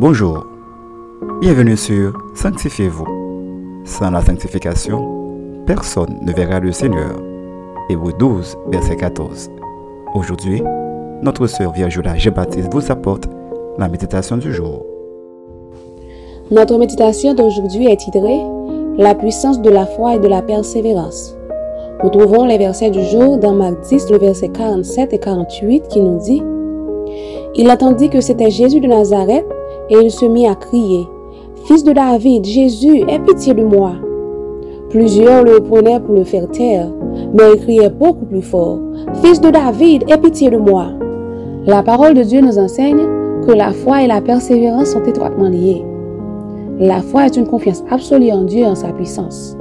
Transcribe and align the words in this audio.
Bonjour, 0.00 0.46
bienvenue 1.42 1.76
sur 1.76 2.14
Sanctifiez-vous. 2.34 3.04
Sans 3.84 4.10
la 4.10 4.22
sanctification, 4.22 5.62
personne 5.66 6.20
ne 6.22 6.32
verra 6.32 6.58
le 6.58 6.72
Seigneur. 6.72 7.20
Hébreu 7.90 8.14
12, 8.18 8.56
verset 8.68 8.96
14. 8.96 9.50
Aujourd'hui, 10.14 10.62
notre 11.20 11.46
sœur 11.46 11.72
Virgula 11.72 12.16
Jean-Baptiste 12.16 12.72
vous 12.72 12.90
apporte 12.90 13.28
la 13.76 13.88
méditation 13.90 14.38
du 14.38 14.54
jour. 14.54 14.86
Notre 16.50 16.78
méditation 16.78 17.34
d'aujourd'hui 17.34 17.92
est 17.92 17.98
titrée 17.98 18.40
La 18.96 19.14
puissance 19.14 19.60
de 19.60 19.68
la 19.68 19.84
foi 19.84 20.14
et 20.14 20.18
de 20.18 20.28
la 20.28 20.40
persévérance. 20.40 21.36
Nous 22.02 22.08
trouvons 22.08 22.46
les 22.46 22.56
versets 22.56 22.90
du 22.90 23.04
jour 23.04 23.36
dans 23.36 23.52
Marc 23.52 23.78
10, 23.90 24.10
le 24.12 24.16
verset 24.16 24.48
47 24.48 25.12
et 25.12 25.18
48 25.18 25.88
qui 25.88 26.00
nous 26.00 26.18
dit 26.20 26.42
Il 27.54 27.70
entendit 27.70 28.08
que 28.08 28.22
c'était 28.22 28.50
Jésus 28.50 28.80
de 28.80 28.86
Nazareth 28.86 29.44
et 29.90 29.96
il 30.02 30.10
se 30.10 30.24
mit 30.24 30.46
à 30.46 30.54
crier 30.54 31.06
Fils 31.66 31.84
de 31.84 31.92
David, 31.92 32.44
Jésus, 32.44 33.02
aie 33.08 33.18
pitié 33.18 33.52
de 33.52 33.64
moi. 33.64 33.92
Plusieurs 34.88 35.44
le 35.44 35.60
prenaient 35.60 36.00
pour 36.00 36.14
le 36.14 36.24
faire 36.24 36.48
taire, 36.48 36.88
mais 37.34 37.52
il 37.54 37.60
criait 37.60 37.90
beaucoup 37.90 38.24
plus 38.24 38.42
fort 38.42 38.78
Fils 39.22 39.40
de 39.40 39.50
David, 39.50 40.04
aie 40.08 40.18
pitié 40.18 40.50
de 40.50 40.56
moi. 40.56 40.86
La 41.66 41.82
parole 41.82 42.14
de 42.14 42.22
Dieu 42.22 42.40
nous 42.40 42.58
enseigne 42.58 43.06
que 43.46 43.52
la 43.52 43.72
foi 43.72 44.02
et 44.02 44.06
la 44.06 44.20
persévérance 44.20 44.90
sont 44.90 45.04
étroitement 45.04 45.48
liées. 45.48 45.84
La 46.78 47.02
foi 47.02 47.26
est 47.26 47.36
une 47.36 47.46
confiance 47.46 47.84
absolue 47.90 48.32
en 48.32 48.44
Dieu 48.44 48.60
et 48.60 48.66
en 48.66 48.74
sa 48.74 48.92
puissance. 48.92 49.56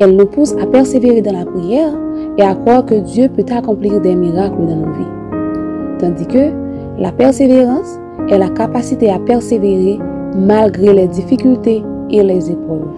Elle 0.00 0.16
nous 0.16 0.26
pousse 0.26 0.54
à 0.60 0.66
persévérer 0.66 1.22
dans 1.22 1.32
la 1.32 1.44
prière 1.44 1.92
et 2.36 2.42
à 2.42 2.54
croire 2.54 2.84
que 2.84 2.96
Dieu 2.96 3.28
peut 3.28 3.44
accomplir 3.50 4.00
des 4.00 4.14
miracles 4.14 4.66
dans 4.66 4.76
nos 4.76 4.92
vies. 4.92 5.98
Tandis 5.98 6.26
que 6.26 6.50
la 6.98 7.12
persévérance 7.12 7.98
est 8.28 8.38
la 8.38 8.48
capacité 8.48 9.10
à 9.10 9.18
persévérer 9.18 9.98
malgré 10.36 10.92
les 10.92 11.08
difficultés 11.08 11.82
et 12.10 12.22
les 12.22 12.50
épreuves. 12.50 12.88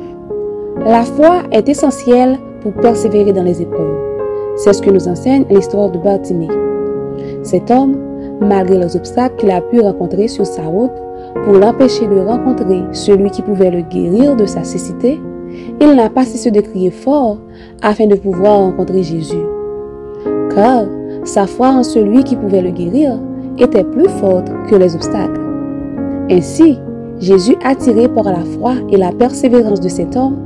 La 0.84 1.03
foi 1.03 1.42
est 1.53 1.69
essentielle 1.69 2.39
pour 2.61 2.72
persévérer 2.75 3.33
dans 3.33 3.42
les 3.42 3.62
épreuves. 3.62 3.98
C'est 4.56 4.72
ce 4.72 4.83
que 4.83 4.91
nous 4.91 5.06
enseigne 5.08 5.44
l'histoire 5.50 5.91
de 5.91 5.98
Bartimée. 5.98 6.48
Cet 7.42 7.70
homme, 7.70 7.97
malgré 8.41 8.78
les 8.78 8.97
obstacles 8.97 9.36
qu'il 9.36 9.50
a 9.50 9.61
pu 9.61 9.80
rencontrer 9.80 10.28
sur 10.28 10.47
sa 10.47 10.62
route, 10.62 10.92
pour 11.44 11.55
l'empêcher 11.55 12.06
de 12.06 12.19
rencontrer 12.19 12.83
celui 12.92 13.31
qui 13.31 13.42
pouvait 13.42 13.70
le 13.70 13.83
guérir 13.83 14.36
de 14.36 14.47
sa 14.47 14.64
cécité, 14.64 15.20
il 15.81 15.94
n'a 15.94 16.10
pas 16.10 16.25
cessé 16.25 16.50
de 16.50 16.60
crier 16.60 16.91
fort 16.91 17.38
afin 17.83 18.06
de 18.06 18.14
pouvoir 18.14 18.58
rencontrer 18.58 19.03
Jésus. 19.03 19.44
Car 20.55 20.86
sa 21.25 21.47
foi 21.47 21.69
en 21.69 21.83
celui 21.83 22.25
qui 22.25 22.36
pouvait 22.36 22.62
le 22.62 22.70
guérir 22.70 23.19
était 23.61 23.84
plus 23.84 24.09
forte 24.20 24.51
que 24.69 24.77
les 24.77 24.95
obstacles. 24.95 25.41
Ainsi, 26.31 26.78
Jésus, 27.20 27.56
attiré 27.65 28.09
par 28.09 28.25
la 28.25 28.45
foi 28.59 28.75
et 28.91 28.97
la 28.97 29.12
persévérance 29.12 29.81
de 29.81 29.89
cet 29.89 30.17
homme, 30.17 30.37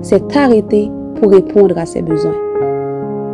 s'est 0.00 0.22
arrêté 0.36 0.90
pour 1.20 1.32
répondre 1.32 1.76
à 1.78 1.86
ses 1.86 2.02
besoins. 2.02 2.36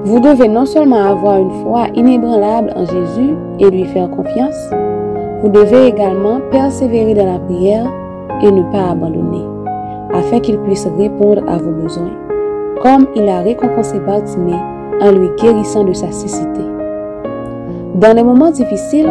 Vous 0.05 0.21
devez 0.21 0.49
non 0.49 0.67
seulement 0.67 1.05
avoir 1.05 1.39
une 1.39 1.51
foi 1.63 1.87
inébranlable 1.95 2.73
en 2.77 2.85
Jésus 2.85 3.35
et 3.59 3.71
lui 3.71 3.85
faire 3.85 4.11
confiance, 4.11 4.71
vous 5.43 5.49
devez 5.49 5.87
également 5.87 6.41
persévérer 6.51 7.15
dans 7.15 7.27
la 7.27 7.39
prière 7.39 7.87
et 8.43 8.51
ne 8.51 8.63
pas 8.73 8.91
abandonner, 8.91 9.45
afin 10.13 10.41
qu'il 10.41 10.59
puisse 10.59 10.87
répondre 10.97 11.43
à 11.49 11.59
vos 11.59 11.71
besoins, 11.71 12.17
comme 12.83 13.07
il 13.15 13.29
a 13.29 13.41
récompensé 13.41 14.01
Bartimée 14.01 14.61
en 15.01 15.13
lui 15.13 15.29
guérissant 15.41 15.85
de 15.85 15.93
sa 15.93 16.11
cécité. 16.11 16.78
Dans 18.01 18.15
les 18.15 18.23
moments 18.23 18.53
difficiles, 18.53 19.11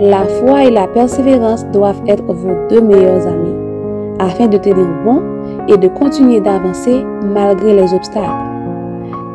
la 0.00 0.24
foi 0.24 0.64
et 0.64 0.70
la 0.70 0.86
persévérance 0.86 1.66
doivent 1.74 2.00
être 2.06 2.24
vos 2.32 2.54
deux 2.70 2.80
meilleurs 2.80 3.26
amis, 3.26 3.54
afin 4.18 4.46
de 4.46 4.56
tenir 4.56 4.86
bon 5.04 5.20
et 5.68 5.76
de 5.76 5.88
continuer 5.88 6.40
d'avancer 6.40 7.04
malgré 7.22 7.74
les 7.74 7.92
obstacles. 7.92 8.30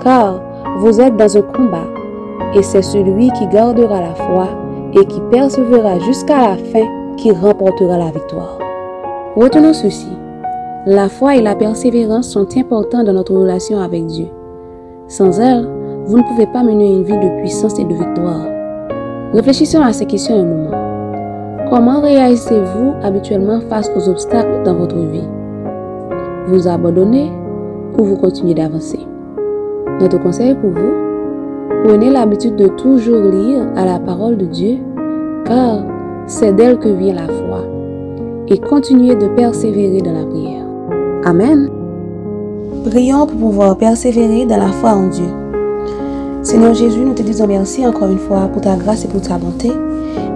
Car 0.04 0.42
vous 0.80 1.00
êtes 1.00 1.16
dans 1.16 1.38
un 1.38 1.42
combat, 1.44 1.86
et 2.56 2.64
c'est 2.64 2.82
celui 2.82 3.30
qui 3.34 3.46
gardera 3.50 4.02
la 4.02 4.16
foi 4.16 4.48
et 5.00 5.06
qui 5.06 5.22
persévérera 5.30 6.00
jusqu'à 6.00 6.38
la 6.50 6.56
fin 6.56 6.88
qui 7.16 7.30
remportera 7.30 7.96
la 7.96 8.10
victoire. 8.10 8.58
Retenons 9.36 9.74
ceci. 9.74 10.10
La 10.88 11.10
foi 11.10 11.36
et 11.36 11.44
la 11.44 11.54
persévérance 11.54 12.30
sont 12.30 12.48
importants 12.58 13.04
dans 13.04 13.14
notre 13.14 13.36
relation 13.36 13.80
avec 13.82 14.08
Dieu. 14.08 14.30
Sans 15.08 15.40
elles, 15.40 15.70
vous 16.06 16.18
ne 16.18 16.24
pouvez 16.24 16.48
pas 16.48 16.64
mener 16.64 16.92
une 16.92 17.04
vie 17.04 17.20
de 17.20 17.40
puissance 17.42 17.78
et 17.78 17.84
de 17.84 17.94
victoire. 17.94 18.59
Réfléchissons 19.34 19.82
à 19.82 19.94
ces 19.94 20.06
questions 20.06 20.42
un 20.42 20.46
moment. 20.46 21.70
Comment 21.70 22.02
réagissez-vous 22.02 22.94
habituellement 23.04 23.60
face 23.70 23.92
aux 23.96 24.10
obstacles 24.10 24.64
dans 24.64 24.76
votre 24.76 24.98
vie? 24.98 25.28
Vous 26.48 26.68
abandonnez 26.68 27.32
ou 28.00 28.06
vous 28.06 28.18
continuez 28.18 28.56
d'avancer? 28.56 29.00
Notre 30.02 30.20
conseil 30.20 30.56
pour 30.56 30.72
vous 30.72 31.10
Prenez 31.84 32.10
l'habitude 32.10 32.56
de 32.56 32.68
toujours 32.68 33.32
lire 33.32 33.62
à 33.76 33.86
la 33.86 34.00
parole 34.00 34.36
de 34.36 34.46
Dieu, 34.46 34.80
car 35.46 35.84
c'est 36.26 36.54
d'elle 36.54 36.78
que 36.78 36.90
vient 36.90 37.14
la 37.14 37.28
foi, 37.28 37.64
et 38.50 38.58
continuez 38.58 39.16
de 39.16 39.28
persévérer 39.28 40.02
dans 40.02 40.14
la 40.14 40.26
prière. 40.26 40.66
Amen. 41.24 41.70
Prions 42.90 43.28
pour 43.28 43.38
pouvoir 43.38 43.78
persévérer 43.78 44.46
dans 44.46 44.58
la 44.58 44.72
foi 44.72 44.92
en 44.92 45.08
Dieu. 45.08 45.39
Seigneur 46.42 46.74
Jésus, 46.74 47.02
nous 47.02 47.14
te 47.14 47.22
disons 47.22 47.48
merci 47.48 47.86
encore 47.86 48.08
une 48.10 48.18
fois 48.18 48.48
pour 48.48 48.62
ta 48.62 48.78
grâce 48.78 49.04
et 49.04 49.10
pour 49.10 49.20
ta 49.20 49.38
bonté. 49.38 49.72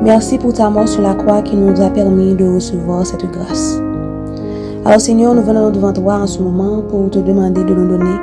Merci 0.04 0.38
pour 0.38 0.52
ta 0.52 0.70
mort 0.70 0.88
sur 0.88 1.02
la 1.02 1.14
croix 1.16 1.42
qui 1.42 1.56
nous 1.56 1.82
a 1.82 1.90
permis 1.90 2.36
de 2.36 2.46
recevoir 2.46 3.06
cette 3.06 3.26
grâce. 3.32 3.80
Alors 4.84 5.00
Seigneur, 5.00 5.34
nous 5.34 5.42
venons 5.42 5.70
devant 5.70 5.94
toi 5.94 6.16
en 6.16 6.28
ce 6.28 6.42
moment 6.42 6.82
pour 6.82 7.10
te 7.10 7.20
demander 7.20 7.64
de 7.64 7.74
nous 7.74 7.88
donner 7.88 8.18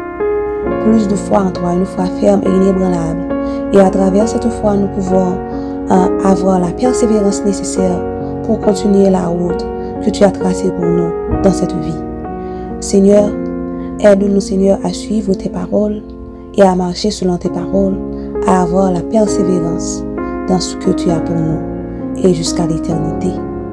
plus 0.84 1.08
de 1.08 1.14
foi 1.14 1.38
en 1.38 1.50
toi, 1.50 1.72
une 1.72 1.86
foi 1.86 2.04
ferme 2.20 2.42
et 2.44 2.50
inébranlable. 2.50 3.34
Et 3.72 3.80
à 3.80 3.88
travers 3.88 4.28
cette 4.28 4.48
foi, 4.50 4.76
nous 4.76 4.88
pouvons 4.88 5.38
euh, 5.90 6.18
avoir 6.22 6.60
la 6.60 6.72
persévérance 6.72 7.42
nécessaire 7.46 7.98
pour 8.44 8.60
continuer 8.60 9.08
la 9.08 9.26
route 9.26 9.64
que 10.04 10.10
tu 10.10 10.22
as 10.22 10.30
tracée 10.30 10.70
pour 10.70 10.84
nous 10.84 11.10
dans 11.42 11.52
cette 11.52 11.74
vie. 11.76 11.96
Seigneur, 12.80 13.30
aide-nous, 14.00 14.40
Seigneur, 14.40 14.78
à 14.84 14.92
suivre 14.92 15.32
tes 15.32 15.48
paroles 15.48 16.02
et 16.54 16.62
à 16.62 16.74
marcher 16.74 17.10
selon 17.10 17.36
tes 17.36 17.50
paroles, 17.50 17.96
à 18.46 18.62
avoir 18.62 18.92
la 18.92 19.02
persévérance 19.02 20.04
dans 20.48 20.60
ce 20.60 20.76
que 20.76 20.90
tu 20.90 21.10
as 21.10 21.20
pour 21.20 21.36
nous 21.36 21.60
et 22.22 22.34
jusqu'à 22.34 22.66
l'éternité. 22.66 23.28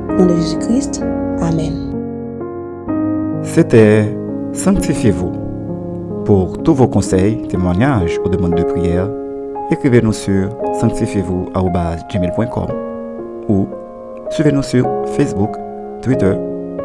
Au 0.10 0.22
nom 0.22 0.28
de 0.28 0.36
Jésus-Christ, 0.36 1.04
Amen. 1.42 1.74
C'était 3.44 4.16
Sanctifiez-vous. 4.54 5.32
Pour 6.26 6.62
tous 6.64 6.74
vos 6.74 6.88
conseils, 6.88 7.48
témoignages 7.48 8.20
ou 8.26 8.30
demandes 8.30 8.56
de 8.56 8.64
prière, 8.64 9.10
écrivez-nous 9.72 10.14
sur 10.14 10.50
sanctifiez-vous.gmail.com 10.80 12.68
ou 13.50 13.68
suivez-nous 14.32 14.64
sur 14.64 14.88
Facebook, 15.16 15.52
Twitter, 16.02 16.34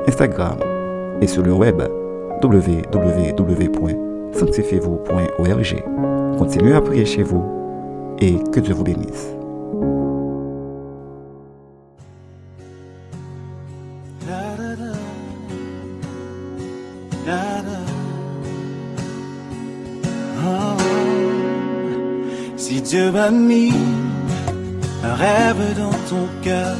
Instagram 0.07 0.59
et 1.21 1.27
sur 1.27 1.43
le 1.43 1.53
web 1.53 1.83
www.sanctifiez-vous.org. 4.35 5.85
Continuez 6.39 6.75
à 6.75 6.81
prier 6.81 7.07
chez 7.07 7.23
vous 7.23 7.45
et 8.19 8.37
que 8.53 8.61
Dieu 8.61 8.75
vous 8.75 8.85
bénisse. 8.85 9.29
Si 22.57 22.81
Dieu 22.81 23.13
a 23.17 23.31
mis 23.31 23.73
un 25.05 25.15
rêve 25.15 25.77
dans 25.77 25.91
ton 26.09 26.27
cœur, 26.43 26.77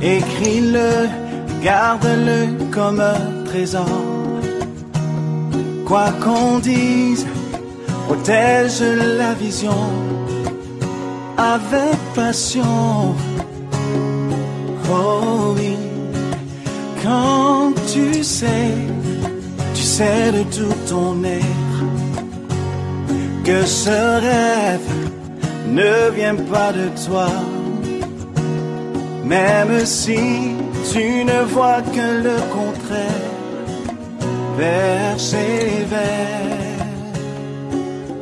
écris-le, 0.00 1.08
garde-le 1.62 2.70
comme 2.72 3.00
un 3.00 3.44
trésor. 3.44 4.17
Quoi 5.88 6.10
qu'on 6.22 6.58
dise, 6.58 7.26
protège 8.06 8.82
la 8.82 9.32
vision 9.32 9.80
avec 11.38 11.96
passion. 12.14 13.14
Oh 14.92 15.54
oui, 15.56 15.78
quand 17.02 17.72
tu 17.90 18.22
sais, 18.22 18.74
tu 19.72 19.82
sais 19.82 20.30
de 20.30 20.42
tout 20.54 20.74
ton 20.90 21.24
être 21.24 21.80
que 23.44 23.64
ce 23.64 24.20
rêve 24.20 24.90
ne 25.68 26.10
vient 26.10 26.36
pas 26.52 26.70
de 26.70 26.88
toi. 27.06 27.30
Même 29.24 29.86
si 29.86 30.20
tu 30.92 31.24
ne 31.24 31.44
vois 31.44 31.80
que 31.80 32.06
le 32.28 32.36
contraire, 32.52 33.37
vers 34.58 35.18
vers. 35.86 36.86